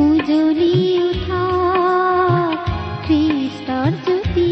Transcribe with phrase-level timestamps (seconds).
[0.00, 0.76] উজলি
[1.08, 1.44] উঠা
[3.06, 4.50] খ্ৰীষ্টৰ জ্যোতি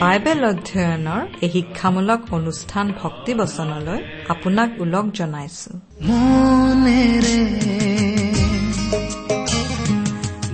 [0.00, 5.70] বাইবেল অধ্যয়নৰ এই শিক্ষামূলক অনুষ্ঠান ভক্তি বচনলৈ আপোনাক ওলগ জনাইছো।
[6.08, 7.40] মনেৰে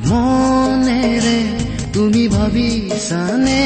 [0.09, 1.39] মনেৰে
[1.93, 3.65] তুমি ভাবিছানে?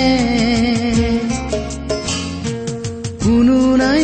[3.41, 4.01] কোনো নাই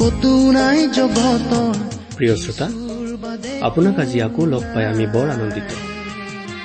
[0.00, 1.76] কতো নাই জগতৰ।
[2.16, 2.66] প্ৰিয় শ্ৰোতা
[3.68, 5.70] আপোনাক আজি আকৌ লগ পাই আমি বৰ আনন্দিত।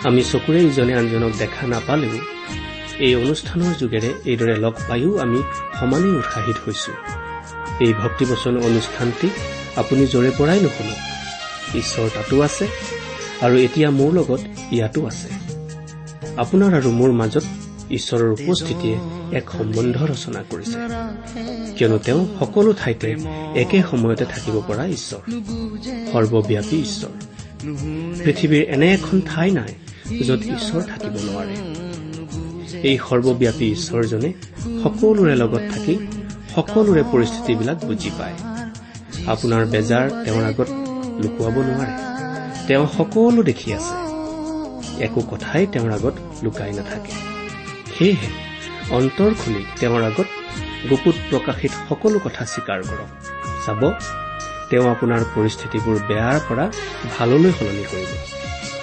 [0.07, 2.15] আমি চকুৰে ইজনে আনজনক দেখা নাপালেও
[3.05, 5.39] এই অনুষ্ঠানৰ যোগেৰে এইদৰে লগ পায়ো আমি
[5.79, 6.91] সমানেই উৎসাহিত হৈছো।
[7.85, 9.27] এই ভক্তিবচন অনুষ্ঠানটি
[9.81, 10.99] আপুনি য'ৰে পৰাই নুশুনক।
[11.81, 12.65] ঈশ্বৰ তাতো আছে
[13.45, 14.41] আৰু এতিয়া মোৰ লগত
[14.75, 15.29] ইয়াতো আছে।
[16.43, 17.45] আপোনাৰ আৰু মোৰ মাজত
[17.89, 18.95] ঈশ্বৰৰ উপস্থিতিয়ে
[19.31, 20.77] এক সম্বন্ধ ৰচনা কৰিছে।
[21.75, 23.15] কিয়নো তেওঁ সকলো ঠাইতে
[23.55, 25.31] একে সময়তে থাকিব পৰা ঈশ্বৰ
[26.13, 27.09] সৰ্বব্যাপী ঈশ্বৰ।
[28.23, 29.73] পৃথিৱীৰ এনে এখন ঠাই নাই
[30.23, 31.83] য'ত ঈশ্বৰ থাকিব নোৱাৰে।
[32.89, 34.33] এই সৰ্বব্যাপী ঈশ্বৰজনে
[34.83, 36.07] সকলোৰে লগত থাকি
[36.55, 38.33] সকলোৰে পৰিস্থিতিবিলাক বুজি পায়।
[39.27, 40.67] আপোনাৰ বেজাৰ তেওঁৰ আগত
[41.23, 42.13] লুকুৱাব নোৱাৰে।
[42.67, 44.03] তেওঁ সকলো দেখি আছে।
[45.03, 47.32] একো কথাই তেওঁৰ আগত লুকাই নাথাকে।
[47.97, 48.29] সেয়েহে
[48.89, 50.27] অন্তৰ খুলি তেওঁৰ আগত
[50.89, 53.09] গুপুত প্ৰকাশিত সকলো কথা স্বীকাৰ কৰক।
[53.65, 53.81] চাব
[54.69, 56.65] তেওঁ আপোনাৰ পৰিস্থিতিবোৰ বেয়াৰ পৰা
[57.19, 58.11] ভাললৈ সলনি কৰিব।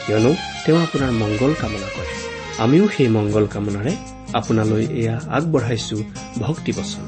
[0.07, 0.33] কিয়নো
[0.67, 2.13] তেওঁ আপোনাৰ মংগল কামনা কৰে।
[2.59, 3.93] আমিও সেই মংগল কামনাৰে
[4.33, 5.97] আপোনালৈ এয়া আগবঢ়াইছো
[6.39, 7.07] ভক্তি বচন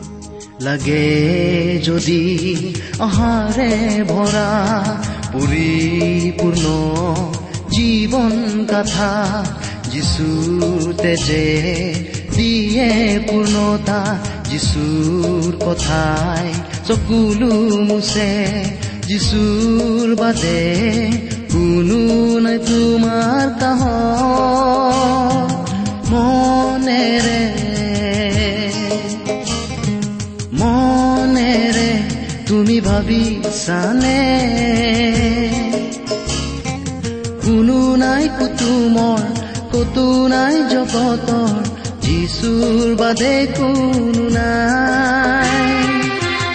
[0.60, 1.04] লাগে
[1.84, 2.20] যদি
[2.98, 3.72] অহাৰে
[4.08, 4.48] ভৰা
[5.32, 6.64] পৰিপূৰ্ণ
[7.70, 8.34] জীৱন
[8.70, 9.12] গাথা
[9.92, 10.26] যিচু
[11.02, 11.46] তেজে
[12.32, 12.88] দিয়ে
[13.26, 14.00] পূৰ্ণতা
[14.50, 16.46] যিচুৰ কথাই
[16.86, 17.52] চকুলো
[17.88, 18.32] মুছে
[19.08, 20.62] যিচুৰ বাদে
[21.52, 22.00] কোনো
[22.40, 23.82] নাই তোমাৰ কাহ
[26.12, 27.42] মনেৰে
[30.60, 31.90] মনেৰে
[32.48, 34.18] তুমি ভাবিছানে
[37.44, 39.41] কোনো নাই কুতুমৰ
[39.72, 41.62] কতো নাই জগতৰ
[42.02, 45.52] যিচুৰ বাদে কোনো নাই।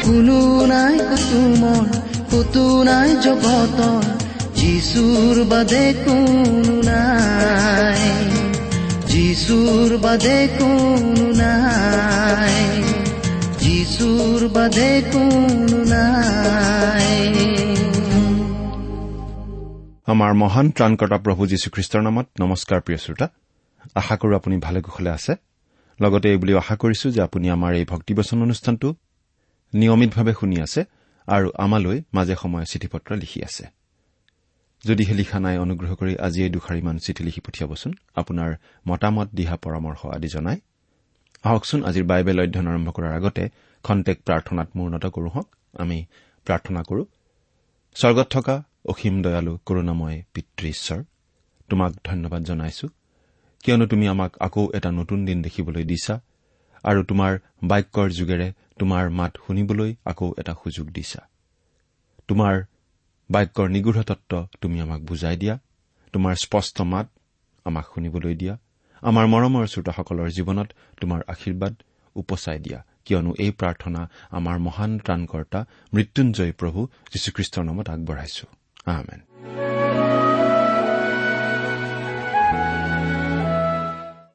[0.05, 1.85] কোনো নাই কুতুমৰ
[2.31, 4.03] কতো নাই জগতৰ
[4.55, 8.03] যিচুৰ বাদে কোনো নাই।
[9.07, 12.57] যিচুৰ বাদে কোনো নাই।
[13.59, 17.56] যিচুৰ বাদে কোনো নাই।
[20.07, 23.27] আমাৰ মহান ত্ৰাণকৰ্তা প্ৰভু যীশুখ্ৰীষ্টৰ নামত নমস্কাৰ প্ৰিয় শ্ৰোতা।
[23.95, 25.33] আশা কৰো আপুনি ভালে কুশলে আছে।
[25.99, 28.87] লগতে এই বুলি আশা কৰিছো যে আপুনি আমাৰ এই ভক্তিবচন অনুষ্ঠানটো
[29.73, 30.81] নিয়মিতভাৱে শুনি আছে
[31.27, 33.63] আৰু আমালৈ মাজে সময়ে চিঠি পত্ৰ লিখি আছে।
[34.83, 38.51] যদিহে লিখা নাই অনুগ্ৰহ কৰি আজি এই দুষাৰিমান চিঠি লিখি পঠিয়াবচোন। আপোনাৰ
[38.87, 40.57] মতামত দিহা পৰামৰ্শ আদি জনাই।
[41.43, 43.43] আহকচোন আজিৰ বাইবেল অধ্যয়ন আৰম্ভ কৰাৰ আগতে
[43.83, 45.47] খন্তেক প্ৰাৰ্থনাত মূৰ্ণত কৰো হওক।
[45.83, 45.97] আমি
[46.47, 47.03] প্ৰাৰ্থনা কৰো।
[47.95, 48.55] স্বৰ্গত থকা
[48.87, 50.99] অসীম দয়ালু কৰুণাময় পিতৃ ঈশ্বৰ
[51.69, 52.87] তোমাক ধন্যবাদ জনাইছো।
[53.63, 56.15] কিয়নো তুমি আমাক আকৌ এটা নতুন দিন দেখিবলৈ দিছা
[56.83, 57.31] আৰু তোমাৰ
[57.63, 58.47] বাক্যৰ যোগেৰে
[58.79, 61.21] তোমাৰ মাত শুনিবলৈ আকৌ এটা সুযোগ দিছা।
[62.27, 62.55] তোমাৰ
[63.29, 64.31] বাক্যৰ নিগূঢ় তত্ব
[64.61, 65.55] তুমি আমাক বুজাই দিয়া
[66.13, 67.07] তোমাৰ স্পষ্ট মাত
[67.65, 68.55] আমাক শুনিবলৈ দিয়া
[69.01, 70.69] আমাৰ মৰমৰ শ্ৰোতাসকলৰ জীৱনত
[71.01, 71.73] তোমাৰ আশীৰ্বাদ
[72.15, 74.01] উপচাই দিয়া। কিয়নো এই প্ৰাৰ্থনা
[74.37, 75.59] আমাৰ মহান ত্ৰাণকৰ্তা
[75.93, 76.79] মৃত্যুঞ্জয় প্ৰভু
[77.13, 78.45] যীশুখ্ৰীষ্টৰ নামত আগবঢ়াইছো।
[78.87, 79.21] আমেন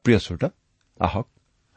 [0.03, 0.49] প্ৰিয় শ্ৰোতা
[0.99, 1.27] আহক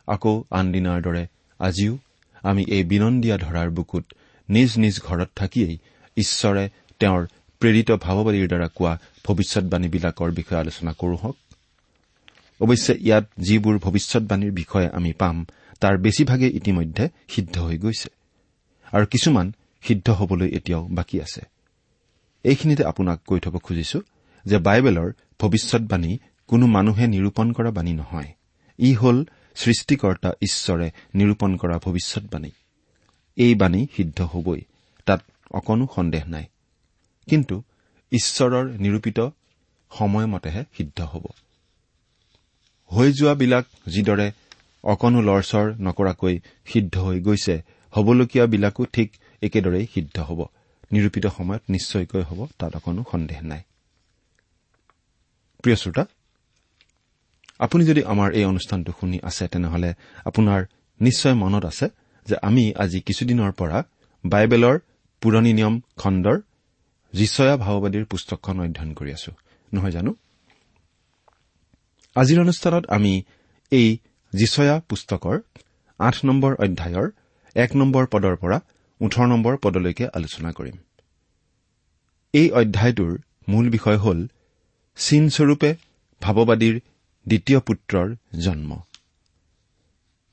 [0.06, 1.26] আকৌ আন দিনাৰ দৰে
[1.58, 1.98] আজিও
[2.42, 4.04] আমি এই বিনন্দীয়া ধৰাৰ বুকুত
[4.48, 5.78] নিজ নিজ ঘৰত থাকিয়েই
[6.16, 6.68] ঈশ্বৰে
[7.00, 7.26] তেওঁৰ
[7.60, 11.36] প্ৰেৰিত ভাৱবাদীৰ দ্বাৰা কোৱা ভৱিষ্যৎবাণীবিলাকৰ বিষয়ে আলোচনা কৰো হওক।
[12.60, 15.46] অৱশ্যে ইয়াত যিবোৰ ভৱিষ্যৎবাণীৰ বিষয়ে আমি পাম
[15.80, 18.08] তাৰ বেছিভাগেই ইতিমধ্যে সিদ্ধ হৈ গৈছে।
[18.92, 19.52] আৰু কিছুমান
[19.82, 21.55] সিদ্ধ হবলৈ এতিয়াও বাকী আছে।
[22.44, 24.00] এইখিনিতে আপোনাক কৈ থব খুজিছো
[24.44, 28.32] যে বাইবেলৰ ভৱিষ্যৎবাণী কোনো মানুহে নিৰূপণ কৰা বাণী নহয়।
[28.78, 29.24] ই হ'ল
[29.54, 32.50] সৃষ্টিকৰ্তা ঈশ্বৰে নিৰূপণ কৰা ভৱিষ্যৎবাণী
[33.36, 34.60] এই বাণী সিদ্ধ হবই
[35.06, 36.44] তাত অকণো সন্দেহ নাই।
[37.30, 37.62] কিন্তু
[38.12, 39.28] ঈশ্বৰৰ নিৰূপিত
[39.90, 41.24] সময়মতেহে সিদ্ধ হ'ব।
[42.90, 44.30] হৈ যোৱাবিলাক যিদৰে
[44.84, 49.12] অকণো লৰচৰ নকৰাকৈ সিদ্ধ হৈ গৈছে হবলগীয়াবিলাকো ঠিক
[49.42, 50.44] একেদৰেই সিদ্ধ হ'ব।
[50.90, 53.62] নিৰূপিত সময়ত নিশ্চয়কৈ হ'ব তাত অকণো সন্দেহ নাই।
[55.62, 56.04] প্ৰিয় শ্ৰোতা
[57.64, 59.90] আপুনি যদি আমাৰ এই অনুষ্ঠানটো শুনি আছে তেনেহলে
[60.24, 60.60] আপোনাৰ
[61.00, 61.86] নিশ্চয় মনত আছে
[62.26, 63.78] যে আমি আজি কিছুদিনৰ পৰা
[64.24, 64.76] বাইবেলৰ
[65.22, 66.36] পুৰণি নিয়ম খণ্ডৰ
[67.14, 69.32] যিচয়া ভাওবাদীৰ পুস্তকখন অধ্যয়ন কৰি আছো।
[69.72, 70.10] নহয় জানো?
[72.16, 73.12] আজিৰ অনুষ্ঠানত আমি
[73.72, 73.88] এই
[74.32, 75.36] যিচয়া পুস্তকৰ
[76.00, 77.06] আঠ নম্বৰ অধ্যায়ৰ
[77.56, 78.58] এক নম্বৰ পদৰ পৰা
[79.00, 80.76] ওঠৰ নম্বৰ পদলৈকে আলোচনা কৰিম।
[82.34, 83.12] এই অধ্যায়টোৰ
[83.48, 84.18] মূল বিষয় হ'ল
[84.96, 85.70] চীনস্বৰূপে
[86.22, 86.76] ভাৱবাদীৰ
[87.26, 88.08] দ্বিতীয় পুত্ৰৰ
[88.40, 88.70] জন্ম।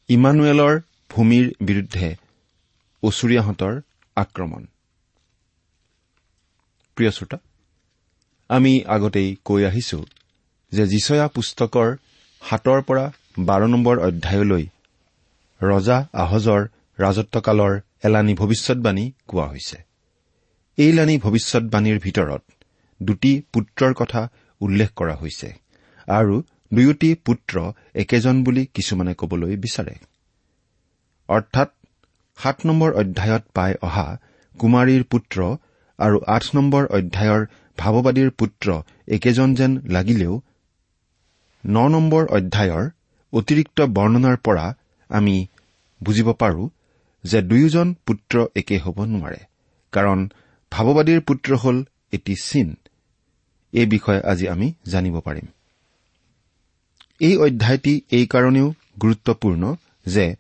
[0.10, 0.74] ইমানুৱেলৰ
[1.10, 2.10] ভূমিৰ বিৰুদ্ধে
[3.04, 3.74] ওচৰীয়াহঁতৰ
[4.18, 4.64] আক্ৰমণ।
[6.98, 7.38] প্ৰিয় শ্ৰোতা
[8.50, 10.00] আমি আগতেই কৈ আহিছো
[10.72, 11.90] যে যিচয়া পুস্তকৰ
[12.42, 13.06] সাতৰ পৰা
[13.40, 14.66] বাৰ নম্বৰ অধ্যায়লৈ
[15.62, 16.62] ৰজা আহজৰ
[17.00, 19.78] ৰাজত্বকালৰ এলানি ভৱিষ্যৎবাণী কোৱা হৈছে।
[20.78, 22.42] এই লানি ভৱিষ্যৎবাণীৰ ভিতৰত
[23.00, 24.22] দুটি পুত্ৰৰ কথা
[24.62, 25.50] উল্লেখ কৰা হৈছে
[26.08, 26.36] আৰু
[26.72, 27.56] দুয়োটি পুত্ৰ
[28.04, 29.96] একেজন বুলি কিছুমানে কবলৈ বিচাৰে।
[31.30, 31.70] অৰ্থাৎ
[32.38, 34.08] সাত নম্বৰ অধ্যায়ত পাই অহা
[34.56, 35.38] কুমাৰীৰ পুত্ৰ
[36.00, 37.42] আৰু আঠ নম্বৰ অধ্যায়ৰ
[37.78, 38.68] ভাৱবাদীৰ পুত্ৰ
[39.08, 40.34] একেজন যেন লাগিলেও
[41.64, 42.86] ন নম্বৰ অধ্যায়ৰ
[43.34, 44.66] অতিৰিক্ত বৰ্ণনাৰ পৰা
[45.10, 45.36] আমি
[46.02, 46.64] বুজিব পাৰো
[47.24, 49.42] যে দুয়োজন পুত্ৰ একে হ'ব নোৱাৰে
[49.92, 50.30] কাৰণ
[50.72, 52.78] ভাৱবাদীৰ পুত্ৰ হ'ল এটি চীন।
[53.74, 55.48] এই বিষয়ে আজি আমি জানিব পাৰিম।
[57.20, 59.76] এই অধ্যায়টি এইকাৰণেও গুৰুত্বপূৰ্ণ
[60.06, 60.36] যে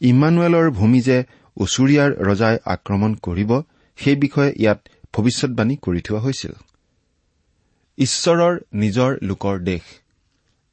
[0.00, 1.24] ইমানুৱেলৰ ভূমি যে
[1.56, 3.50] ওচৰীয়াৰ ৰজাই আক্ৰমণ কৰিব
[3.96, 4.80] সেই বিষয়ে ইয়াত
[5.12, 6.52] ভৱিষ্যৎবাণী কৰি থোৱা হৈছিল।
[7.98, 9.82] ঈশ্বৰৰ নিজৰ লোকৰ দেশ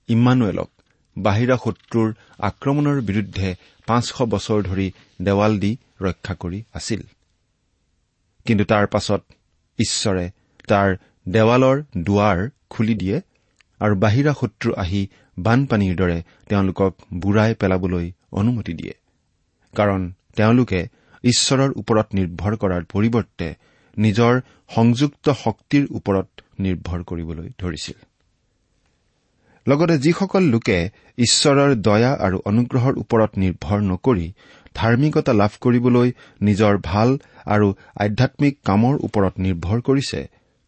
[0.07, 0.69] ইমানুৱেলক।
[1.17, 2.09] বাহিৰা শত্ৰুৰ
[2.39, 3.55] আক্ৰমণৰ বিৰুদ্ধে
[3.87, 4.87] পাঁচশ বছৰ ধৰি
[5.21, 5.71] দেৱাল দি
[6.01, 7.01] ৰক্ষা কৰি আছিল।
[8.45, 9.21] কিন্তু তাৰ পাছত
[9.79, 10.25] ঈশ্বৰে
[10.67, 10.89] তাৰ
[11.27, 13.17] দেৱালৰ দুৱাৰ খুলি দিয়ে
[13.81, 15.01] আৰু বাহিৰা শত্ৰু আহি
[15.39, 18.93] বানপানীৰ দৰে তেওঁলোকক বুঢ়াই পেলাবলৈ অনুমতি দিয়ে।
[19.75, 20.01] কাৰণ
[20.35, 20.87] তেওঁলোকে
[21.23, 23.47] ঈশ্বৰৰ ওপৰত নিৰ্ভৰ কৰাৰ পৰিৱৰ্তে
[23.97, 24.33] নিজৰ
[24.75, 26.27] সংযুক্ত শক্তিৰ ওপৰত
[26.59, 28.08] নিৰ্ভৰ কৰিবলৈ ধৰিছিল।
[29.69, 30.77] লগতে যিসকল লোকে
[31.17, 34.27] ঈশ্বৰৰ দয়া আৰু অনুগ্ৰহৰ ওপৰত নিৰ্ভৰ নকৰি
[34.75, 36.07] ধাৰ্মিকতা লাভ কৰিবলৈ
[36.41, 37.09] নিজৰ ভাল
[37.45, 40.19] আৰু আধ্যামিক কামৰ ওপৰত নিৰ্ভৰ কৰিছে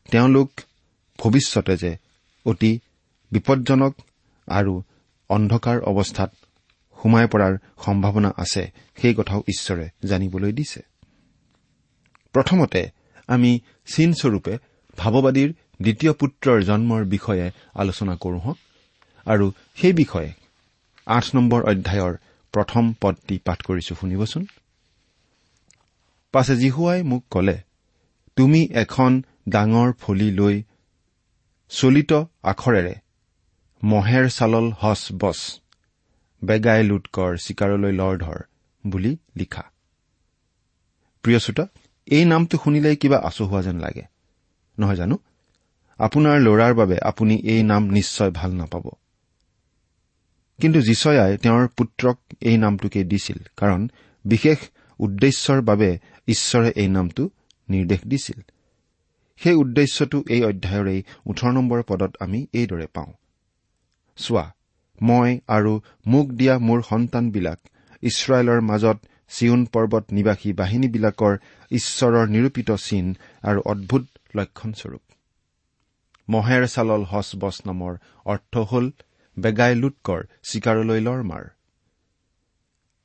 [0.10, 0.50] তেওঁলোক
[1.20, 1.92] ভৱিষ্যতে যে
[2.46, 2.72] অতি
[3.32, 3.94] বিপদজনক
[4.48, 4.74] আৰু
[5.30, 6.32] অন্ধকাৰ অৱস্থাত
[6.98, 7.54] সোমাই পৰাৰ
[7.86, 8.64] সম্ভাৱনা আছে
[9.02, 10.82] সেই কথাও ঈশ্বৰে জানিবলৈ দিছে।
[12.36, 12.82] প্ৰথমতে
[13.30, 13.52] আমি
[13.94, 14.54] চীনস্বৰূপে
[14.98, 15.50] ভাৱবাদীৰ
[15.82, 17.46] দ্বিতীয় পুত্ৰৰ জন্মৰ বিষয়ে
[17.76, 18.58] আলোচনা কৰো হওক
[19.26, 20.32] আৰু সেই বিষয়ে
[21.08, 22.14] আঠ নম্বৰ অধ্যায়ৰ
[22.54, 24.46] প্ৰথম পদটি পাঠ কৰিছো শুনিবচোন।
[26.32, 27.58] পাছে জিহুৱাই মোক কলে
[28.36, 30.64] তুমি এখন ডাঙৰ ফলি লৈ
[31.70, 32.12] চলিত
[32.44, 32.96] আখৰেৰে
[33.84, 35.60] মহেৰ চালল হচ বছ
[36.44, 38.40] বেগাই লুটকৰ চিকাৰলৈ লৰধৰ
[38.88, 39.64] বুলি লিখা।
[41.24, 41.68] প্ৰিয় শ্ৰোতা
[42.08, 44.04] এই নামটো শুনিলেই কিবা আচহুৱা যেন লাগে।
[44.80, 45.18] নহয় জানো?
[46.00, 48.90] আপোনাৰ ল'ৰাৰ বাবে আপুনি এই নাম নিশ্চয় ভাল নাপাব।
[50.62, 53.82] কিন্তু জীচয়াই তেওঁৰ পুত্ৰক এই নামটোকে দিছিল কাৰণ
[54.26, 54.60] বিশেষ
[55.00, 55.90] উদ্দেশ্যৰ বাবে
[56.28, 57.24] ঈশ্বৰে এই নামটো
[57.70, 58.40] নিৰ্দেশ দিছিল।
[59.42, 63.12] সেই উদ্দেশ্যটো এই অধ্যায়ৰ এই ওঠৰ নম্বৰ পদত আমি এইদৰে পাওঁ।
[64.18, 64.46] চোৱা
[65.02, 65.74] মই আৰু
[66.06, 67.60] মোক দিয়া মোৰ সন্তানবিলাক
[68.04, 68.98] ইছৰাইলৰ মাজত
[69.30, 71.34] চিউন পৰ্বত নিবাসী বাহিনীবিলাকৰ
[71.72, 73.06] ঈশ্বৰৰ নিৰূপিত চিন
[73.44, 74.04] আৰু অদ্ভুত
[74.36, 75.04] লক্ষণস্বৰূপ।
[76.28, 77.94] মহেৰ চালল হচ বছ নামৰ
[78.26, 78.88] অৰ্থ হ'ল
[79.40, 81.46] বেগাই লুটকৰ চিকাৰলৈ লৰ মাৰ।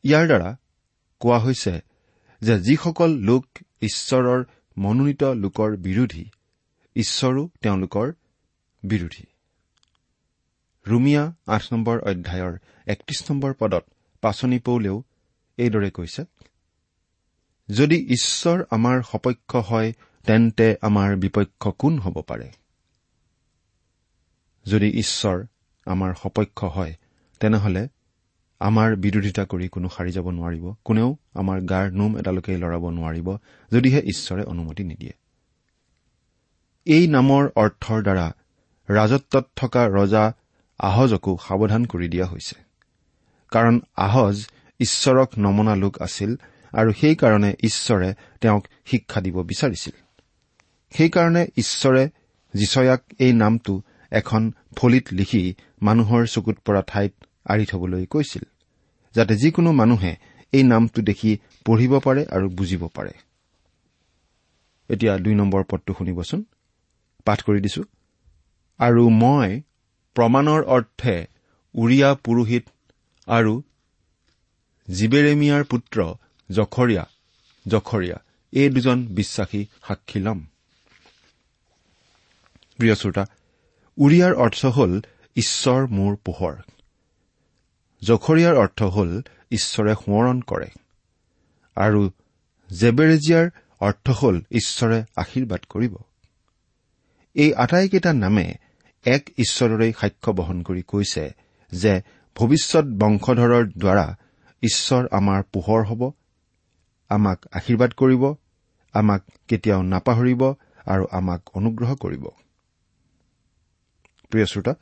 [0.05, 0.57] ইয়াৰ দ্বাৰা
[1.21, 1.75] কোৱা হৈছে
[2.41, 3.47] যে যিসকল লোক
[3.81, 4.45] ঈশ্বৰৰ
[4.79, 6.25] মনোনীত লোকৰ বিৰোধী
[6.97, 8.13] ঈশ্বৰো তেওঁলোকৰ
[8.83, 9.27] বিৰোধী।
[10.87, 13.85] ৰুমিয়া আঠ নম্বৰ অধ্যায়ৰ একত্ৰিশ নম্বৰ পদত
[14.21, 15.05] পাচনি পৌলেও
[15.57, 16.25] এইদৰে কৈছে
[17.69, 19.93] যদি ঈশ্বৰ আমাৰ সপক্ষ হয়
[20.27, 22.51] তেন্তে আমাৰ বিপক্ষ কোন হ'ব পাৰে?
[24.67, 25.47] যদি ঈশ্বৰ
[25.87, 26.95] আমাৰ সপক্ষ হয়
[27.41, 27.89] তেনেহলে
[28.61, 33.29] আমাৰ বিৰোধিতা কৰি কোনো সাৰি যাব নোৱাৰিব কোনেও আমাৰ গাৰ নোম এডালকে লৰাব নোৱাৰিব
[33.73, 35.15] যদিহে ঈশ্বৰে অনুমতি নিদিয়ে।
[36.87, 38.27] এই নামৰ অৰ্থৰ দ্বাৰা
[38.91, 40.33] ৰাজত্বত থকা ৰজা
[40.79, 42.57] আহজকো সাৱধান কৰি দিয়া হৈছে।
[43.51, 44.47] কাৰণ আহজ
[44.81, 46.37] ঈশ্বৰক নমনা লোক আছিল
[46.73, 49.93] আৰু সেইকাৰণে ঈশ্বৰে তেওঁক শিক্ষা দিব বিচাৰিছিল।
[50.91, 52.09] সেইকাৰণে ঈশ্বৰে
[52.55, 55.43] যিচয়াক এই নামটো এখন ফলিত লিখি
[55.83, 57.13] মানুহৰ চকুত পৰা ঠাইত
[57.45, 58.45] আঁৰি থবলৈ কৈছিল
[59.15, 60.13] যাতে যিকোনো মানুহে
[60.53, 61.31] এই নামটো দেখি
[61.65, 63.13] পঢ়িব পাৰে আৰু বুজিব পাৰে।
[64.89, 66.45] এতিয়া দুই নম্বৰ পদটো শুনিবচোন।
[67.25, 67.83] পাঠ কৰি দিছো।
[68.81, 69.63] আৰু মই
[70.17, 71.17] প্ৰমাণৰ অৰ্থে
[71.75, 72.65] উৰিয়া পুৰোহিত
[73.27, 73.63] আৰু
[74.89, 75.99] জিবেৰেমিয়াৰ পুত্ৰ
[76.51, 77.05] জখৰীয়া
[77.67, 78.19] জখৰীয়া
[78.53, 80.39] এই দুজন বিশ্বাসী সাক্ষী ল'ম।
[82.79, 83.25] প্ৰিয় শ্ৰোতা
[83.99, 85.01] উৰিয়াৰ অৰ্থ হ'ল
[85.37, 86.55] ঈশ্বৰ মোৰ পোহৰ।
[88.03, 90.69] জখৰীয়াৰ অৰ্থ হ'ল ঈশ্বৰে সোঁৱৰণ কৰে।
[91.77, 92.11] আৰু
[92.81, 93.51] জেবেৰেজিয়াৰ
[93.81, 95.97] অৰ্থ হ'ল ঈশ্বৰে আশীৰ্বাদ কৰিব।
[97.35, 98.55] এই আটাইকেইটা নামে
[99.05, 101.35] এক ঈশ্বৰৰেই সাক্ষ্য বহন কৰি কৈছে
[101.73, 102.03] যে
[102.37, 104.17] ভৱিষ্যত বংশধৰৰ দ্বাৰা
[104.63, 106.11] ঈশ্বৰ আমাৰ পোহৰ হ'ব
[107.09, 108.35] আমাক আশীৰ্বাদ কৰিব
[108.93, 110.53] আমাক কেতিয়াও নাপাহৰিব
[110.87, 112.27] আৰু আমাক অনুগ্ৰহ কৰিব।
[114.31, 114.75] প্ৰিয় শ্ৰোতা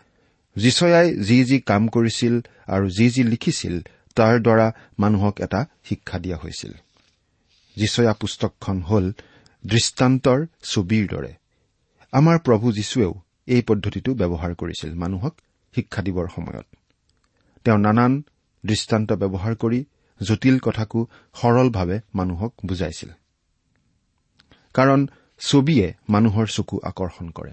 [0.57, 3.81] যীচয়াই যি যি কাম কৰিছিল আৰু যি যি লিখিছিল
[4.15, 6.73] তাৰ দ্বাৰা মানুহক এটা শিক্ষা দিয়া হৈছিল।
[7.77, 9.13] যীচয়া পুস্তকখন হ'ল
[9.67, 11.35] দৃষ্টান্তৰ ছবিৰ দৰে।
[12.13, 13.15] আমাৰ প্ৰভু যীশুৱেও
[13.47, 15.35] এই পদ্ধতিটো ব্যৱহাৰ কৰিছিল মানুহক
[15.75, 16.67] শিক্ষা দিবৰ সময়ত।
[17.65, 18.23] তেওঁ নানান
[18.67, 19.85] দৃষ্টান্ত ব্যৱহাৰ কৰি
[20.23, 23.11] জটিল কথাকো সৰলভাৱে মানুহক বুজাইছিল।
[24.75, 25.07] কাৰণ
[25.41, 27.53] ছবিয়ে মানুহৰ চকু আকৰ্ষণ কৰে।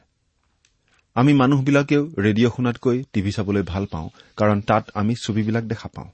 [1.15, 6.09] আমি মানুহবিলাকেও ৰেডিঅ' শুনাতকৈ টিভি চাবলৈ ভাল পাওঁ কাৰণ তাত আমি ছবিবিলাক দেখা পাওঁ।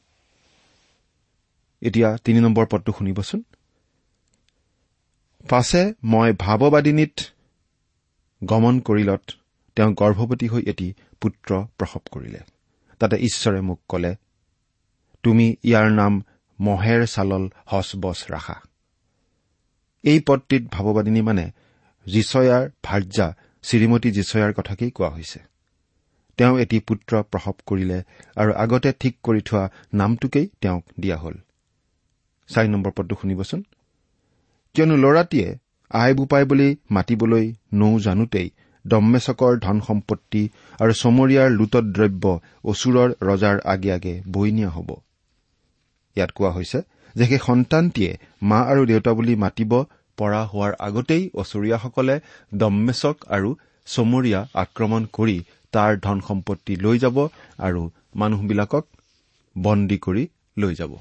[1.81, 3.43] এতিয়া তিনি নম্বৰ পদটো শুনিবচোন।
[5.49, 7.19] পাছে মই ভাৱবাদিনীত
[8.43, 9.31] গমন কৰিলত
[9.75, 12.39] তেওঁ গৰ্ভৱতী হৈ এটি পুত্ৰ প্ৰসৱ কৰিলে।
[12.99, 14.15] তাতে ঈশ্বৰে মোক কলে
[15.23, 16.23] তুমি ইয়াৰ নাম
[16.59, 18.61] মহেৰ চালল হচবচ ৰাখা।
[20.03, 21.51] এই পদটিত ভাৱবাদিনী মানে
[22.05, 23.35] জীচয়াৰ ভাৰ্যা
[23.67, 25.39] শ্ৰীমতী জীচয়াৰ কথাকেই কোৱা হৈছে।
[26.37, 27.99] তেওঁ এটি পুত্ৰ প্ৰসৱ কৰিলে
[28.35, 31.35] আৰু আগতে ঠিক কৰি থোৱা নামটোকেই তেওঁক দিয়া হ'ল।
[34.75, 35.47] কিয়নো ল'ৰাটিয়ে
[35.91, 38.49] আই বোপাই বুলি মাতিবলৈ নৌ জানোতেই
[38.85, 42.23] দম্মেচকৰ ধন সম্পত্তি আৰু চমৰীয়াৰ লুটদ্ৰব্য
[42.63, 44.89] অচুৰৰ ৰজাৰ আগে আগে বৈ নিয়া হ'ব।
[46.15, 46.79] ইয়াত কোৱা হৈছে
[47.15, 49.71] যে সেই সন্তানটিয়ে মা আৰু দেউতা বুলি মাতিব
[50.17, 52.15] পৰা হোৱাৰ আগতেই অচৰীয়াসকলে
[52.53, 53.49] দম্মেচক আৰু
[53.87, 55.37] চমৰীয়া আক্ৰমণ কৰি
[55.73, 57.17] তাৰ ধন সম্পত্তি লৈ যাব
[57.59, 57.81] আৰু
[58.15, 58.85] মানুহবিলাকক
[59.55, 60.23] বন্দী কৰি
[60.57, 60.91] লৈ যাব।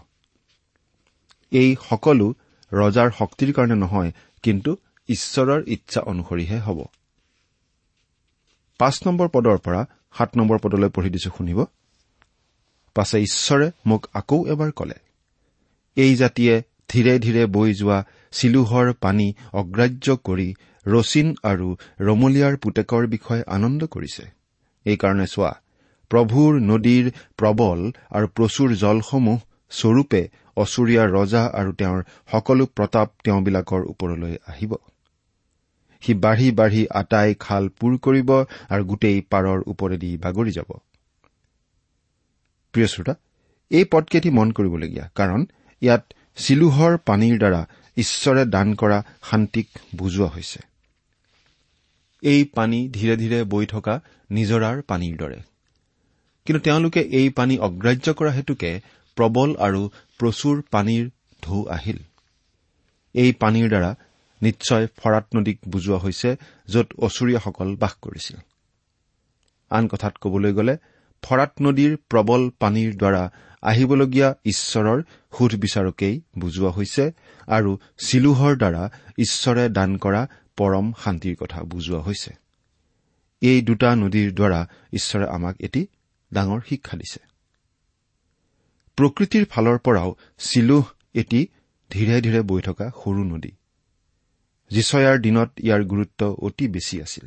[1.53, 2.27] এই সকলো
[2.73, 4.11] ৰজাৰ শক্তিৰ কাৰণে নহয়
[4.45, 4.71] কিন্তু
[5.09, 6.79] ঈশ্বৰৰ ইচ্ছা অনুসৰিহে হ'ব।
[8.81, 9.81] পাঁচ নম্বৰ পদৰ পৰা
[10.19, 11.59] সাত নম্বৰ পদলৈ পঢ়ি দিছো শুনিব?
[12.97, 14.99] পাছে ঈশ্বৰে মোক আকৌ এবাৰ কলে
[15.97, 16.55] এই জাতিয়ে
[16.89, 17.99] ধীৰে ধীৰে বৈ যোৱা
[18.33, 20.49] চিলোহৰ পানী অগ্ৰাহ্য কৰি
[20.87, 21.69] ৰচিন আৰু
[22.01, 24.25] ৰমলীয়াৰ পুতেকৰ বিষয়ে আনন্দ কৰিছে।
[24.87, 25.53] এইকাৰণে চোৱা
[26.11, 27.07] প্ৰভুৰ নদীৰ
[27.39, 27.79] প্ৰবল
[28.17, 29.39] আৰু প্ৰচুৰ জলসমূহ
[29.73, 30.23] স্বৰূপে
[30.57, 32.01] অচুৰীয়া ৰজা আৰু তেওঁৰ
[32.33, 34.73] সকলো প্ৰতাপ তেওঁবিলাকৰ ওপৰলৈ আহিব।
[36.03, 38.31] সি বাঢ়ি বাঢ়ি আটাই খাল পূৰ কৰিব
[38.71, 40.71] আৰু গোটেই পাৰৰ ওপৰেদি বাগৰি যাব।
[42.75, 43.15] প্ৰিয় শ্ৰোতা
[43.71, 45.41] এই পদকেইটি মন কৰিবলগীয়া কাৰণ
[45.83, 46.05] ইয়াত
[46.37, 47.61] চিলোহৰ পানীৰ দ্বাৰা
[47.97, 50.61] ঈশ্বৰে দান কৰা শান্তিক বুজোৱা হৈছে।
[52.23, 54.01] এই পানী ধীৰে ধীৰে বৈ থকা
[54.31, 55.39] নিজৰাৰ পানীৰ দৰে।
[56.47, 58.81] কিন্তু তেওঁলোকে এই পানী অগ্ৰাহ্য কৰা হেতুকে
[59.17, 59.83] প্ৰবল আৰু
[60.19, 61.05] প্ৰচুৰ পানীৰ
[61.43, 61.99] ঢৌ আহিল।
[63.15, 63.95] এই পানীৰ দ্বাৰা
[64.43, 66.31] নিশ্চয় ফৰাত নদীক বুজোৱা হৈছে
[66.69, 68.37] য'ত অচুৰীয়াসকল বাস কৰিছিল।
[69.71, 70.75] আন কথাত কবলৈ গ'লে
[71.23, 73.23] ফৰাত নদীৰ প্ৰবল পানীৰ দ্বাৰা
[73.63, 75.03] আহিবলগীয়া ঈশ্বৰৰ
[75.39, 77.05] সুধবিচাৰকেই বুজোৱা হৈছে
[77.47, 78.83] আৰু চিলোহৰ দ্বাৰা
[79.19, 80.23] ঈশ্বৰে দান কৰা
[80.57, 82.31] পৰম শান্তিৰ কথা বুজোৱা হৈছে।
[83.43, 84.61] এই দুটা নদীৰ দ্বাৰা
[84.93, 85.87] ঈশ্বৰে আমাক এটি
[86.33, 87.21] ডাঙৰ শিক্ষা দিছে।
[88.97, 91.41] প্ৰকৃতিৰ ফালৰ পৰাও চিলোহ এটি
[91.91, 93.53] ধীৰে ধীৰে বৈ থকা সৰু নদী।
[94.71, 97.27] জীচয়াৰ দিনত ইয়াৰ গুৰুত্ব অতি বেছি আছিল।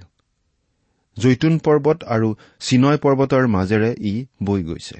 [1.18, 2.28] জৈতুন পৰ্বত আৰু
[2.60, 4.13] চিনয় পৰ্বতৰ মাজেৰে ই
[4.44, 4.98] বৈ গৈছে।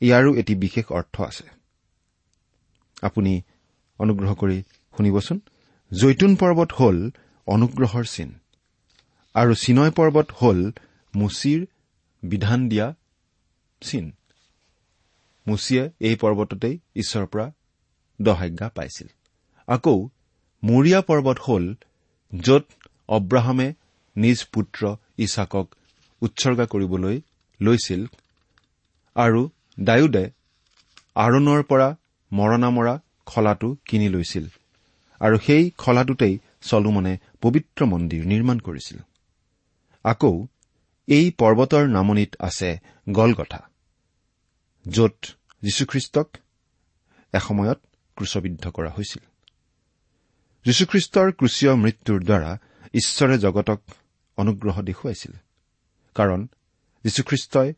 [0.00, 1.46] ইয়াৰো এটি বিশেষ অৰ্থ আছে।
[3.02, 3.32] আপুনি
[3.98, 4.58] অনুগ্ৰহ কৰি
[4.94, 5.38] শুনিবচোন।
[5.92, 6.98] জৈতুন পৰ্বত হ'ল
[7.46, 8.30] অনুগ্ৰহৰ চিন
[9.34, 10.60] আৰু চিনয় পৰ্বত হ'ল
[11.14, 11.60] মুচিৰ
[12.22, 12.86] বিধান দিয়া
[13.80, 14.12] চিন।
[15.46, 17.46] মুচিয়ে এই পৰ্বততেই ঈশ্বৰৰ পৰা
[18.22, 19.08] দহাজ্ঞা পাইছিল।
[19.68, 19.96] আকৌ
[20.62, 21.64] মৰিয়া পৰ্বত হ'ল
[22.32, 22.64] য'ত
[23.08, 23.68] অব্ৰাহামে
[24.16, 25.66] নিজ পুত্ৰ ইছাকক
[26.22, 27.20] উৎসৰ্গা কৰিবলৈ
[27.60, 28.06] লৈছিল
[29.16, 30.30] আৰু ডায়ুদে
[31.14, 31.96] আৰোণৰ পৰা
[32.32, 32.94] মৰণা মৰা
[33.26, 34.46] খলাটো কিনি লৈছিল
[35.20, 38.98] আৰু সেই খলাটোতেই চলোমনে পবিত্ৰ মন্দিৰ নিৰ্মাণ কৰিছিল।
[40.04, 40.46] আকৌ
[41.06, 42.78] এই পৰ্বতৰ নামনিত আছে
[43.10, 43.60] গলগথা
[44.88, 45.18] য'ত
[45.62, 46.36] যীশুখ্ৰীষ্টক
[47.32, 47.80] এসময়ত
[48.16, 49.22] ক্ৰুচবিদ্ধ কৰা হৈছিল।
[50.64, 52.58] যীশুখ্ৰীষ্টৰ ক্ৰুচীয় মৃত্যুৰ দ্বাৰা
[52.94, 53.80] ঈশ্বৰে জগতক
[54.38, 55.32] অনুগ্ৰহ দেখুৱাইছিল।
[56.16, 56.40] কাৰণ
[57.04, 57.74] যীশুখ্ৰীষ্টই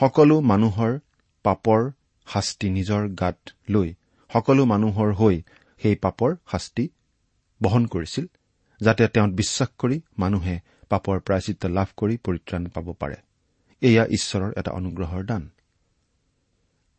[0.00, 0.98] সকলো মানুহৰ
[1.44, 1.90] পাপৰ
[2.26, 3.38] শাস্তি নিজৰ গাত
[3.70, 3.94] লৈ
[4.30, 5.42] সকলো মানুহৰ হৈ
[5.82, 6.88] সেই পাপৰ শাস্তি
[7.62, 8.26] বহন কৰিছিল
[8.80, 13.16] যাতে তেওঁত বিশ্বাস কৰি মানুহে পাপৰ প্ৰায়চিত্ৰ লাভ কৰি পৰিত্ৰাণ পাব পাৰে।
[13.82, 15.42] এয়া ঈশ্বৰৰ এটা অনুগ্ৰহৰ দান।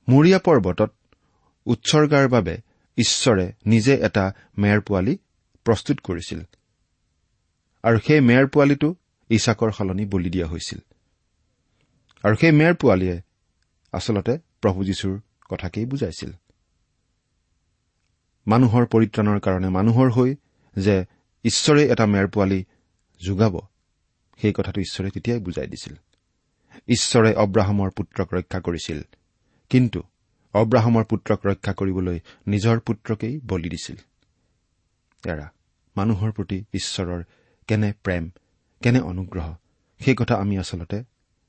[0.10, 0.92] মৰিয়া পৰ্বতত
[1.66, 2.58] উৎসৰ্গাৰ বাবে
[2.98, 5.18] ঈশ্বৰে নিজে এটা মেৰ পোৱালি
[5.66, 6.44] প্ৰস্তুত কৰিছিল।
[7.84, 8.96] আৰু সেই মেৰ পোৱালিটো
[9.30, 10.80] ইছাকৰ সলনি বলি দিয়া হৈছিল।
[12.24, 13.22] আৰু সেই মেৰ পোৱালীয়ে
[13.94, 16.32] আচলতে প্ৰভু যীশুৰ কথাকেই বুজাইছিল।
[18.48, 20.36] মানুহৰ পৰিত্ৰাণৰ কাৰণে মানুহৰ হৈ
[20.78, 21.06] যে
[21.46, 22.66] ঈশ্বৰে এটা মেৰ পোৱালি
[23.22, 23.60] যোগাব
[24.42, 25.96] সেই কথাটো ঈশ্বৰে তেতিয়াই বুজাই দিছিল।
[26.88, 29.02] ঈশ্বৰে অব্ৰাহামৰ পুত্ৰক ৰক্ষা কৰিছিল
[29.70, 30.04] কিন্তু
[30.54, 33.96] অব্ৰাহামৰ পুত্ৰক ৰক্ষা কৰিবলৈ নিজৰ পুত্ৰকেই বলি দিছিল।
[35.26, 35.52] এৰা
[35.98, 37.24] মানুহৰ প্ৰতি ঈশ্বৰৰ
[37.70, 38.24] কেনে প্ৰেম
[38.82, 39.48] কেনে অনুগ্ৰহ
[40.02, 40.98] সেই কথা আমি আচলতে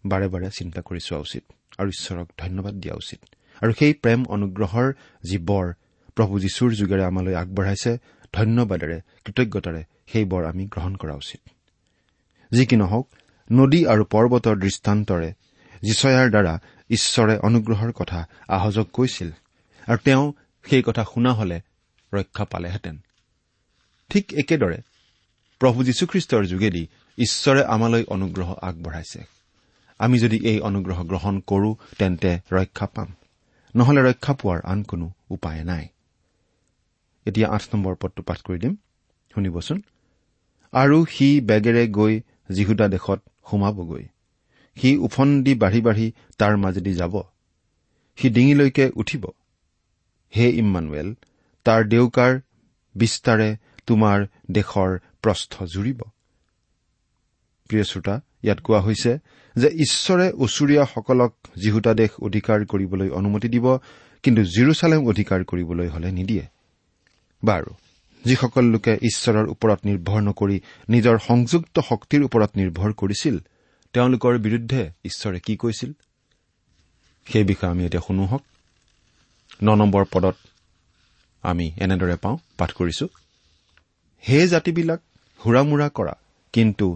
[0.05, 1.45] বাৰে বাৰে চিন্তা কৰি চোৱা উচিত
[1.79, 3.21] আৰু ঈশ্বৰক ধন্যবাদ দিয়া উচিত।
[3.63, 4.93] আৰু সেই প্ৰেম অনুগ্ৰহৰ
[5.25, 5.67] যি বৰ
[6.17, 7.93] প্ৰভু যীশুৰ যোগেৰে আমালৈ আগবঢ়াইছে
[8.33, 11.41] ধন্যবাদেৰে কৃতজ্ঞতাৰে সেই বৰ আমি গ্ৰহণ কৰা উচিত।
[12.53, 13.07] যি কি নহওক
[13.53, 15.31] নদী আৰু পৰ্বতৰ দৃষ্টান্তৰে
[15.83, 16.55] যিচয়াৰ দ্বাৰা
[16.91, 19.31] ঈশ্বৰে অনুগ্ৰহৰ কথা আহজক কৈছিল
[19.89, 20.33] আৰু তেওঁ
[20.65, 21.61] সেই কথা শুনা হলে
[22.13, 22.97] ৰক্ষা পালেহেঁতেন।
[24.11, 24.79] ঠিক একেদৰে
[25.61, 26.87] প্ৰভু যীশুখ্ৰীষ্টৰ যোগেদি
[27.19, 29.25] ঈশ্বৰে আমালৈ অনুগ্ৰহ আগবঢ়াইছে।
[29.99, 33.15] আমি যদি এই অনুগ্ৰহ গ্ৰহণ কৰো তেন্তে ৰক্ষা পাম।
[33.77, 35.89] নহলে ৰক্ষা পোৱাৰ আন কোনো উপায় নাই।
[37.27, 38.77] এতিয়া আঠ নম্বৰ পদটো পাঠ কৰি দিম।
[39.35, 39.83] শুনিবচোন।
[40.73, 42.21] আৰু সি বেগেৰে গৈ
[42.53, 44.05] জিহুদা দেশত সোমাবগৈ।
[44.77, 47.23] সি ওফন্দি বাঢ়ি বাঢ়ি তাৰ মাজেদি যাব।
[48.17, 49.27] সি ডিঙিলৈকে উঠিব।
[50.37, 51.15] হে ইম্মানুৱেল
[51.65, 52.41] তাৰ দেউকাৰ
[52.95, 56.01] বিস্তাৰে তোমাৰ দেশৰ প্ৰস্থ জুৰিব।
[57.69, 59.19] প্ৰিয় শ্ৰোতা ইয়াত কোৱা হৈছে
[59.57, 63.79] যে ঈশ্বৰে ওচৰীয়াসকলক জিহুতা দেশ অধিকাৰ কৰিবলৈ অনুমতি দিব
[64.23, 66.47] কিন্তু জিৰচালেম অধিকাৰ কৰিবলৈ হলে নিদিয়ে।
[67.45, 67.75] বাৰু
[68.25, 73.39] যিসকল লোকে ঈশ্বৰৰ ওপৰত নিৰ্ভৰ নকৰি নিজৰ সংযুক্ত শক্তিৰ ওপৰত নিৰ্ভৰ কৰিছিল
[73.93, 75.93] তেওঁলোকৰ বিৰুদ্ধে ঈশ্বৰে কি কৈছিল?
[77.25, 78.43] সেই বিষয়ে আমি এতিয়া শুনো হওক।
[79.63, 80.37] ন নম্বৰ পদত
[81.43, 83.09] আমি এনেদৰে পাওঁ পাঠ কৰিছো।
[84.29, 85.01] হে জাতিবিলাক
[85.47, 86.15] হুৰামোৰা কৰা
[86.55, 86.87] কিন্তু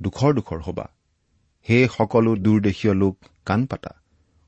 [0.00, 0.86] দুখৰ দুখৰ হবা।
[1.66, 3.14] হে সকলো দূৰদেশীয় লোক
[3.46, 3.92] কাণ পাতা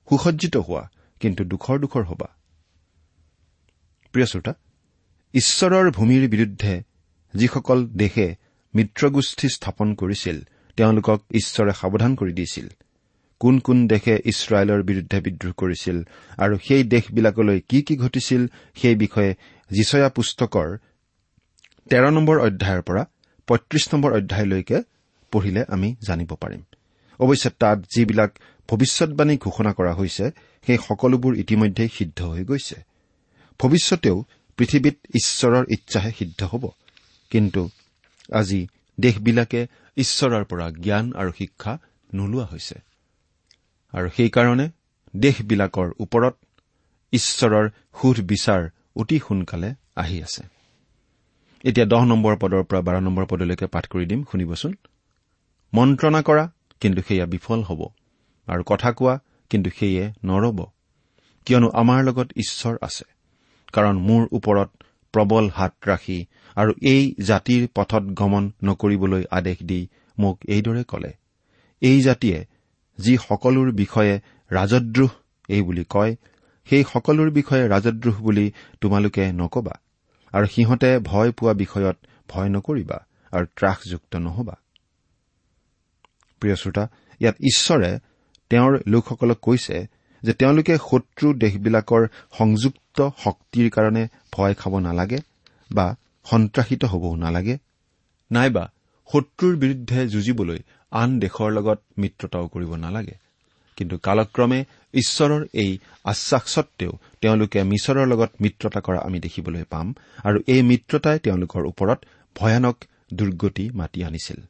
[0.08, 0.82] সুসজ্জিত হোৱা
[1.20, 2.28] কিন্তু দুখৰ দুখৰ হবা।
[4.14, 4.52] প্ৰিয় শ্ৰোতা
[5.34, 6.82] ঈশ্বৰৰ ভূমিৰ বিৰুদ্ধে
[7.34, 8.26] যিসকল দেশে
[8.74, 10.36] মিত্ৰগোষ্ঠী স্থাপন কৰিছিল
[10.76, 12.66] তেওঁলোকক ঈশ্বৰে সাৱধান কৰি দিছিল।
[13.40, 15.96] কোন কোন দেশে ইছৰাইলৰ বিৰুদ্ধে বিদ্ৰোহ কৰিছিল
[16.38, 18.42] আৰু সেই দেশবিলাকলৈ কি কি ঘটিছিল
[18.74, 19.32] সেই বিষয়ে
[19.70, 20.68] যিচয়া পুস্তকৰ
[21.90, 23.02] তেৰ নম্বৰ অধ্যায়ৰ পৰা
[23.46, 24.82] পঁয়ত্ৰিশ নম্বৰ অধ্যায়লৈকে
[25.32, 26.62] পঢ়িলে আমি জানিব পাৰিম।
[27.20, 28.30] অৱশ্যে তাত যিবিলাক
[28.68, 30.30] ভৱিষ্যৎবাণী ঘোষণা কৰা হৈছে
[30.66, 32.76] সেই সকলোবোৰ ইতিমধ্যে সিদ্ধ হৈ গৈছে।
[33.60, 34.24] ভৱিষ্যতেও
[34.56, 36.70] পৃথিৱীত ঈশ্বৰৰ ইচ্ছাহে সিদ্ধ হ'ব।
[37.30, 37.68] কিন্তু
[38.32, 38.66] আজি
[39.00, 41.78] দেশবিলাকে ঈশ্বৰৰ পৰা জ্ঞান আৰু শিক্ষা
[42.14, 42.74] নোলোৱা হৈছে।
[43.92, 44.68] আৰু সেইকাৰণে
[45.16, 46.34] দেশবিলাকৰ ওপৰত
[47.12, 47.68] ঈশ্বৰৰ
[48.02, 50.53] সুধ বিচাৰ অতি সোনকালে আহি আছে।
[51.64, 54.72] এতিয়া দহ নম্বৰ পদৰ পৰা বাৰ নম্বৰ পদলৈকে পাঠ কৰি দিম শুনিবচোন।
[55.74, 56.50] মন্ত্ৰণা কৰা
[56.80, 57.80] কিন্তু সেয়া বিফল হ'ব।
[58.48, 60.58] আৰু কথা কোৱা কিন্তু সেয়ে নৰব।
[61.46, 63.04] কিয়নো আমাৰ লগত ঈশ্বৰ আছে।
[63.72, 64.70] কাৰণ মোৰ ওপৰত
[65.12, 71.12] প্ৰবল হাত ৰাখি আৰু এই জাতিৰ পথত গমন নকৰিবলৈ আদেশ দি মোক এইদৰে কলে।
[71.80, 72.46] এই জাতিয়ে
[72.98, 75.10] যি সকলোৰ বিষয়ে ৰাজদ্ৰোহ
[75.48, 76.16] এই বুলি কয়
[76.66, 79.74] সেই সকলোৰ বিষয়ে ৰাজদ্ৰোহ বুলি তোমালোকে নকবা।
[80.34, 81.96] আৰু সিহঁতে ভয় পোৱা বিষয়ত
[82.28, 82.98] ভয় নকৰিবা
[83.32, 84.54] আৰু ত্ৰাসযুক্ত নহবা।
[86.42, 86.84] প্ৰিয় শ্ৰোতা
[87.20, 87.90] ইয়াত ঈশ্বৰে
[88.50, 89.76] তেওঁৰ লোকসকলক কৈছে
[90.22, 92.02] যে তেওঁলোকে শত্ৰু দেশবিলাকৰ
[92.38, 95.18] সংযুক্ত শক্তিৰ কাৰণে ভয় খাব নালাগে
[95.70, 95.86] বা
[96.26, 97.54] সন্ত্ৰাসিত হবও নালাগে
[98.30, 98.64] নাইবা
[99.10, 100.60] শত্ৰুৰ বিৰুদ্ধে যুঁজিবলৈ
[100.92, 103.16] আন দেশৰ লগত মিত্ৰতাও কৰিব নালাগে।
[103.78, 104.58] কিন্তু কালক্ৰমে
[104.94, 105.70] ঈশ্বৰৰ এই
[106.04, 109.86] আশ্বাস সত্বেও তেওঁলোকে মিছৰৰ লগত মিত্ৰতা কৰা আমি দেখিবলৈ পাম
[110.24, 111.98] আৰু এই মিত্ৰতাই তেওঁলোকৰ ওপৰত
[112.36, 112.76] ভয়ানক
[113.14, 114.40] দুৰ্গতি মাতি আনিছিল।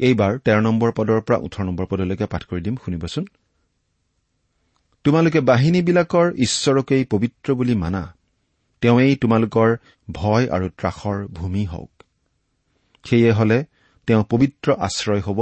[0.00, 3.24] এইবাৰ তেৰ নম্বৰ পদৰ পৰা ওঠৰ নম্বৰ পদলৈকে পাঠ কৰি দিম শুনিবচোন।
[5.04, 8.02] তোমালোকে বাহিনীবিলাকৰ ঈশ্বৰকেই পবিত্ৰ বুলি মানা।
[8.82, 9.76] তেওঁৱেই তোমালোকৰ
[10.10, 11.90] ভয় আৰু ত্ৰাসৰ ভূমি হওক।
[13.04, 13.64] সেয়ে হলে
[14.06, 15.38] তেওঁ পবিত্ৰ আশ্ৰয় হ'ব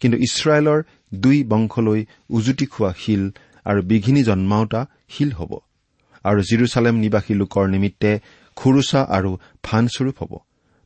[0.00, 0.82] কিন্তু ইছৰাইলৰ
[1.14, 3.30] দুই বংশলৈ উজুতি খোৱা শিল
[3.64, 5.52] আৰু বিঘিনি জন্মাওতা শিল হ'ব।
[6.24, 8.20] আৰু জিৰচালেম নিবাসী লোকৰ নিমিত্তে
[8.56, 9.30] খুৰুচা আৰু
[9.62, 10.32] ফানস্বৰূপ হ'ব।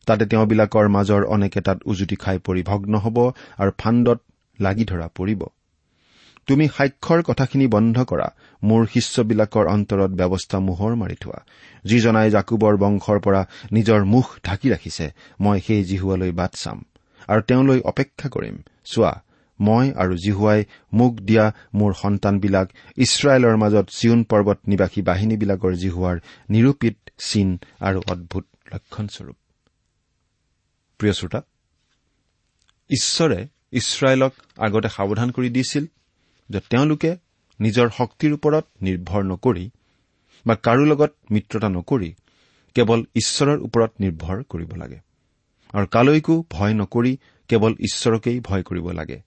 [0.07, 3.19] তাতে তেওঁবিলাকৰ মাজৰ অনেকে তাত উজুতি খাই পৰি ভগ্ন হ'ব
[3.59, 4.21] আৰু ফাণ্ডত
[4.61, 5.43] লাগি ধৰা পৰিব।
[6.47, 8.29] তুমি সাক্ষৰ কথাখিনি বন্ধ কৰা।
[8.63, 11.39] মোৰ শিষ্যবিলাকৰ অন্তৰত ব্যৱস্থা মোহৰ মাৰি থোৱা।
[11.85, 16.85] যিজনাই জাকুবৰ বংশৰ পৰা নিজৰ মুখ ঢাকি ৰাখিছে মই সেই জিহুৱালৈ বাট চাম।
[17.29, 19.13] আৰু তেওঁলৈ অপেক্ষা কৰিম। চোৱা
[19.67, 20.61] মই আৰু জিহুৱাই
[20.93, 26.17] মোক দিয়া মোৰ সন্তানবিলাক ইছৰাইলৰ মাজত চিউন পৰ্বত নিবাসী বাহিনীবিলাকৰ জিহুৱাৰ
[26.51, 27.49] নিৰূপিত চিন
[27.81, 29.37] আৰু অদ্ভুত লক্ষণস্বৰূপ।
[32.91, 33.39] ঈশ্বৰে
[33.73, 35.85] ইছৰাইলক আগতে সাৱধান কৰি দিছিল
[36.51, 37.11] যে তেওঁলোকে
[37.61, 39.65] নিজৰ শক্তিৰ ওপৰত নিৰ্ভৰ নকৰি
[40.47, 42.11] বা কাৰো লগত মিত্ৰতা নকৰি
[42.77, 44.99] কেৱল ঈশ্বৰৰ ওপৰত নিৰ্ভৰ কৰিব লাগে।
[45.75, 47.13] আৰু কালৈকো ভয় নকৰি
[47.49, 49.19] কেৱল ঈশ্বৰকেই ভয় কৰিব লাগে।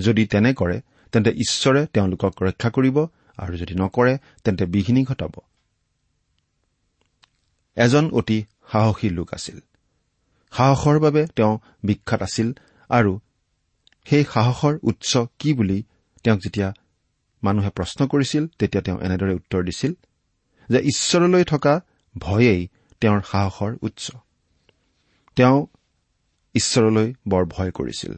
[0.00, 0.80] যদি তেনে কৰে
[1.12, 3.06] তেন্তে ঈশ্বৰে তেওঁলোকক ৰক্ষা কৰিব
[3.36, 5.32] আৰু যদি নকৰে তেন্তে বিঘিনি ঘটাব।
[7.76, 9.60] এজন অতি সাহসী লোক আছিল।
[10.52, 12.52] সাহসৰ বাবে তেওঁ বিখ্যাত আছিল
[12.88, 13.20] আৰু
[14.04, 15.82] সেই সাহসৰ উৎস কি বুলি
[16.24, 16.74] তেওঁক যেতিয়া
[17.42, 19.92] মানুহে প্ৰশ্ন কৰিছিল তেতিয়া তেওঁ এনেদৰে উত্তৰ দিছিল
[20.68, 21.80] যে ঈশ্বৰলৈ থকা
[22.18, 22.68] ভয়েই
[23.00, 24.10] তেওঁৰ সাহসৰ উৎস।
[25.36, 25.66] তেওঁ
[26.54, 28.14] ঈশ্বৰলৈ বৰ ভয় কৰিছিল।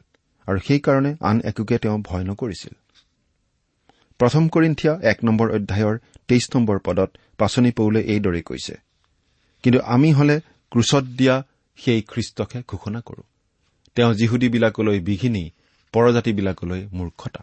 [0.47, 2.73] আৰু সেইকাৰণে আন একোকে তেওঁ ভয় নকৰিছিল।
[4.19, 5.95] প্ৰথম কৰিন্ঠিয়া এক নম্বৰ অধ্যায়ৰ
[6.27, 8.75] তেইছ নম্বৰ পদত পাচনি পৌলে এইদৰে কৈছে
[9.63, 10.35] কিন্তু আমি হলে
[10.71, 11.35] ক্ৰুচত দিয়া
[11.77, 13.23] সেই খ্ৰীষ্টকে ঘোষণা কৰো।
[13.95, 15.43] তেওঁ যিহুদীবিলাকলৈ বিঘিনি
[15.93, 17.41] পৰজাতিবিলাকলৈ মূৰ্খতা।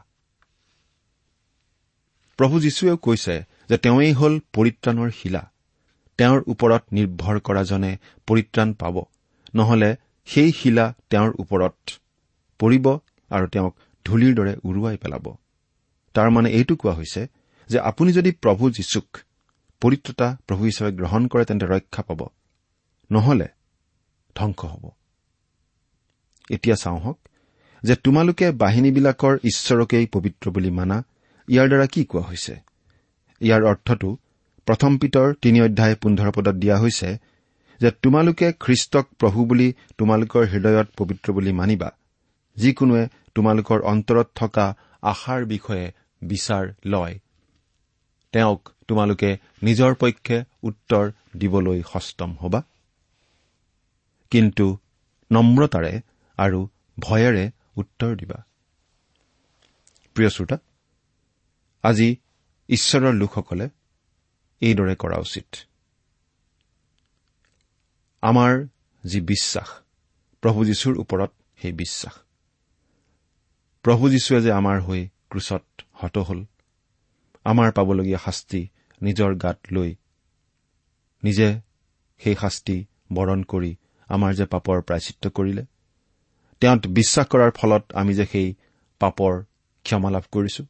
[2.39, 3.35] প্ৰভু যীশুৱেও কৈছে
[3.69, 5.43] যে তেওঁই হ'ল পৰিত্ৰাণৰ শিলা।
[6.19, 7.93] তেওঁৰ ওপৰত নিৰ্ভৰ কৰাজনে
[8.27, 8.97] পৰিত্ৰাণ পাব
[9.55, 9.91] নহলে
[10.29, 11.77] সেই শিলা তেওঁৰ ওপৰত
[12.59, 12.99] পৰিব
[13.31, 15.37] আৰু তেওঁক ধূলিৰ দৰে উৰুৱাই পেলাব।
[16.15, 17.27] তাৰ মানে এইটো কোৱা হৈছে
[17.69, 19.19] যে আপুনি যদি প্ৰভু যীশুক
[19.81, 22.29] পৰিত্ৰতা প্ৰভু হিচাপে গ্ৰহণ কৰে তেন্তে ৰক্ষা পাব।
[23.11, 23.49] নহলে
[24.35, 24.91] ধ্বংস হ'ব।
[26.51, 27.19] এতিয়া চাওঁহক
[27.83, 31.05] যে তোমালোকে বাহিনীবিলাকৰ ঈশ্বৰকেই পবিত্ৰ বুলি মানা
[31.49, 32.55] ইয়াৰ দ্বাৰা কি কোৱা হৈছে?
[33.41, 34.17] ইয়াৰ অৰ্থটো
[34.67, 37.19] প্ৰথম পিতৰ তিনি অধ্যায় পোন্ধৰ পদত দিয়া হৈছে
[37.81, 41.98] যে তোমালোকে খ্ৰীষ্টক প্ৰভু বুলি তোমালোকৰ হৃদয়ত পবিত্ৰ বুলি মানিবা।
[42.59, 44.67] যিকোনোৱে তোমালোকৰ অন্তৰত থকা
[45.03, 45.87] আশাৰ বিষয়ে
[46.23, 47.19] বিচাৰ লয়।
[48.33, 49.31] তেওঁক তোমালোকে
[49.63, 52.63] নিজৰ পক্ষে উত্তৰ দিবলৈ সষ্টম হবা।
[54.31, 54.67] কিন্তু
[55.31, 55.95] নম্ৰতাৰে
[56.39, 56.69] আৰু
[56.99, 58.39] ভয়েৰে উত্তৰ দিবা।
[60.15, 60.57] প্ৰিয় শ্ৰোতা
[61.83, 62.17] আজি
[62.69, 63.69] ঈশ্বৰৰ লোকসকলে
[64.61, 65.57] এইদৰে কৰা উচিত।
[68.23, 68.67] আমাৰ
[69.05, 69.69] যি বিশ্বাস
[70.43, 71.31] প্ৰভু যীশুৰ ওপৰত
[71.63, 72.28] সেই বিশ্বাস
[73.85, 75.65] প্ৰভু যীশুৱে যে আমাৰ হৈ ক্ৰুচত
[75.95, 76.41] হত হল
[77.45, 78.61] আমাৰ পাবলগীয়া শাস্তি
[79.03, 79.91] নিজৰ গাত লৈ
[81.23, 81.49] নিজে
[82.21, 82.77] সেই শাস্তি
[83.13, 83.73] বৰণ কৰি
[84.09, 85.65] আমাৰ যে পাপৰ প্ৰায়চিত্ৰ কৰিলে
[86.63, 88.49] তেওঁত বিশ্বাস কৰাৰ ফলত আমি যে সেই
[89.01, 89.33] পাপৰ
[89.85, 90.63] ক্ষমা লাভ কৰিছো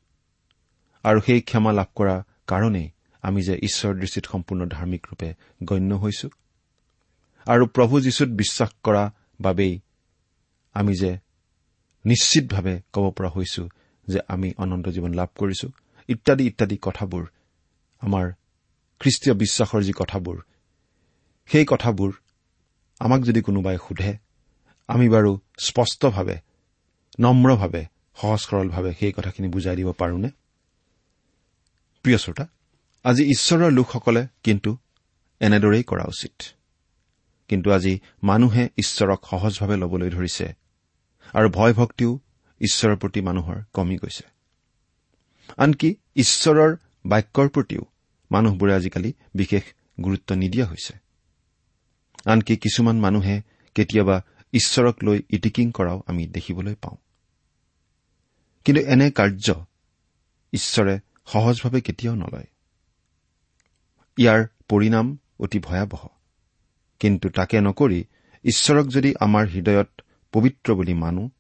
[1.05, 2.89] আৰু সেই ক্ষমা লাভ কৰাৰ কাৰণেই
[3.23, 5.29] আমি যে ঈশ্বৰৰ দৃষ্টিত সম্পূৰ্ণ ধাৰ্মিক ৰূপে
[5.65, 6.29] গণ্য হৈছো।
[7.47, 9.05] আৰু প্ৰভু যীশুত বিশ্বাস কৰা
[9.41, 9.75] বাবেই
[10.75, 11.13] আমি যে
[12.05, 13.69] নিশ্চিতভাৱে ক'ব পৰা হৈছো
[14.09, 15.69] যে আমি অনন্ত জীৱন লাভ কৰিছো।
[16.09, 17.25] ইত্যাদি ইত্যাদি কথাবোৰ
[18.01, 18.33] আমাৰ
[19.01, 20.43] খ্ৰীষ্টীয় বিশ্বাসৰ যি কথাবোৰ
[21.47, 22.13] সেই কথাবোৰ
[23.01, 24.17] আমাক যদি কোনোবাই সোধে
[24.89, 26.37] আমি বাৰু স্পষ্টভাৱে
[27.21, 27.85] নম্ৰভাৱে
[28.17, 30.31] সহজ সৰলভাৱে সেই কথাখিনি বুজাই দিব পাৰোনে?
[32.03, 32.47] প্ৰিয় শ্ৰোতা
[33.05, 34.77] আজি ঈশ্বৰৰ লোকসকলে কিন্তু
[35.41, 36.43] এনেদৰেই কৰা উচিত।
[37.49, 40.55] কিন্তু আজি মানুহে ঈশ্বৰক সহজভাৱে ল'বলৈ ধৰিছে।
[41.33, 42.19] আৰু ভয় ভক্তিও
[42.61, 44.25] ঈশ্বৰৰ প্ৰতি মানুহৰ কমি গৈছে।
[45.57, 47.85] আনকি ঈশ্বৰৰ বাক্যৰ প্ৰতিও
[48.33, 49.63] মানুহবোৰে আজিকালি বিশেষ
[50.05, 50.95] গুৰুত্ব নিদিয়া হৈছে।
[52.27, 53.43] আনকি কিছুমান মানুহে
[53.75, 56.97] কেতিয়াবা ঈশ্বৰক লৈ ইটিকিং কৰাও আমি দেখিবলৈ পাওঁ।
[58.65, 59.65] কিন্তু এনে কাৰ্য
[60.53, 62.45] ঈশ্বৰে সহজভাৱে কেতিয়াও নলয়।
[64.17, 66.07] ইয়াৰ পৰিণাম অতি ভয়াৱহ।
[67.01, 68.05] কিন্তু তাকে নকৰি
[68.45, 69.98] ঈশ্বৰক যদি আমাৰ হৃদয়ত
[70.33, 71.31] পবিত্ৰ বুলি মানো।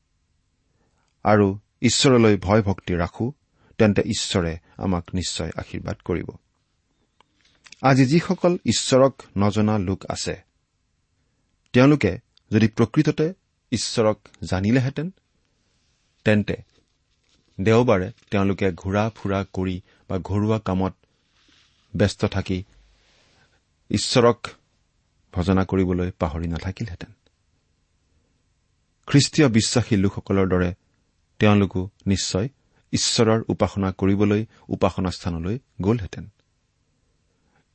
[1.23, 3.33] আৰু ঈশ্বৰলৈ ভয় ভক্তি ৰাখো
[3.79, 6.29] তেন্তে ঈশ্বৰে আমাক নিশ্চয় আশীৰ্বাদ কৰিব।
[7.83, 10.43] আজি যিসকল ঈশ্বৰক নজনা লোক আছে
[11.73, 12.19] তেওঁলোকে
[12.53, 13.35] যদি প্ৰকৃততে
[13.73, 15.15] ঈশ্বৰক জানিলেহেঁতেন
[16.25, 16.57] তেন্তে
[17.61, 20.95] দেওবাৰে তেওঁলোকে ঘূৰা ফুৰা কৰি বা ঘৰুৱা কামত
[21.97, 22.65] ব্যস্ত থাকি
[23.91, 24.49] ঈশ্বৰক
[25.33, 27.13] ভজনা কৰিবলৈ পাহৰি নাথাকিলহেঁতেন।
[29.09, 30.75] খ্ৰীষ্টীয় বিশ্বাসী লোকসকলৰ দৰে
[31.39, 32.49] তেওঁলোকো নিশ্চয়
[32.93, 36.29] ঈশ্বৰৰ উপাসনা কৰিবলৈ উপাসনা স্থানলৈ গ'লহেঁতেন।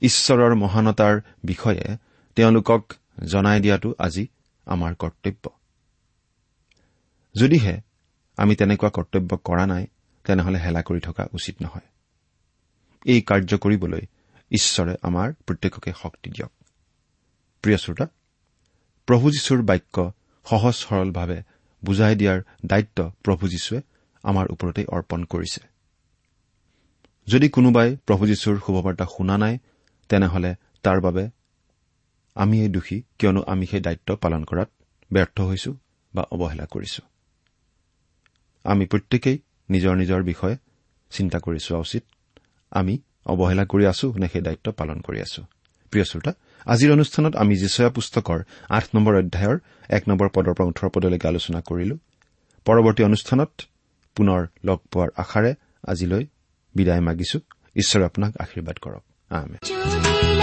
[0.02, 1.98] ঈশ্বৰৰ মহানতাৰ বিষয়ে
[2.36, 2.94] তেওঁলোকক
[3.26, 4.28] জনাই দিয়াটো আজি
[4.66, 5.50] আমাৰ কৰ্তব্য।
[7.42, 7.82] যদিহে
[8.38, 9.88] আমি তেনেকুৱা কৰ্তব্য কৰা নাই
[10.24, 11.82] তেনেহলে হেলা কৰি থকা উচিত নহয়।
[13.06, 14.02] এই কাৰ্য কৰিবলৈ
[14.52, 16.52] ঈশ্বৰে আমাৰ প্ৰত্যেককে শক্তি দিয়ক।
[17.62, 18.08] প্ৰিয় শ্ৰোতা
[19.06, 20.12] প্ৰভু যীশুৰ বাক্য
[20.46, 21.40] সহজ সৰলভাৱে
[21.86, 23.82] বুজাই দিয়াৰ দায়িত্ব প্ৰভু যীশুৱে
[24.24, 25.62] আমাৰ ওপৰতেই অৰ্পণ কৰিছে।
[27.28, 29.58] যদি কোনোবাই প্ৰভু যীশুৰ শুভবাৰ্তা শুনা নাই
[30.10, 31.30] তেনেহলে তাৰ বাবে
[32.36, 34.70] আমিয়েই দোষী কিয়নো আমি সেই দায়িত্ব পালন কৰাত
[35.12, 35.72] ব্যৰ্থ হৈছো
[36.16, 37.02] বা অৱহেলা কৰিছো।
[38.64, 39.38] আমি প্ৰত্যেকেই
[39.70, 40.58] নিজৰ নিজৰ বিষয়ে
[41.12, 42.04] চিন্তা কৰি চোৱা উচিত।
[42.72, 42.94] আমি
[43.26, 45.42] অৱহেলা কৰি আছো নে সেই দায়িত্ব পালন কৰি আছো?
[45.92, 46.34] প্ৰিয় শ্ৰোতা
[46.66, 51.62] আজিৰ অনুষ্ঠানত আমি যিচয়া পুস্তকৰ আঠ নম্বৰ অধ্যায়ৰ এক নম্বৰ পদৰ পৰা ওঠৰ পদলৈকে আলোচনা
[51.62, 51.98] কৰিলো।
[52.66, 53.52] পৰৱৰ্তী অনুষ্ঠানত
[54.16, 55.56] পুনৰ লগ পোৱাৰ আশাৰে
[55.88, 56.26] আজিলৈ
[56.76, 57.40] বিদায় মাগিছো।
[57.76, 60.43] ঈশ্বৰে আপোনাক আশীৰ্বাদ কৰক।